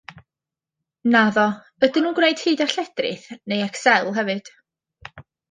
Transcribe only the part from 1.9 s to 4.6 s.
nhw'n gwneud hyd a lledrith neu Excel hefyd?